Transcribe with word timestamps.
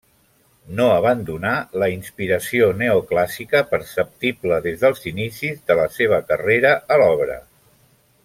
No 0.77 0.85
abandonà 0.93 1.51
la 1.83 1.89
inspiració 1.95 2.69
neoclàssica 2.79 3.61
perceptible 3.75 4.59
des 4.67 4.81
dels 4.85 5.05
inicis 5.13 5.61
de 5.69 5.77
la 5.83 5.87
seva 5.99 6.21
carrera 6.33 6.73
a 6.97 6.99
l'obra. 7.05 7.37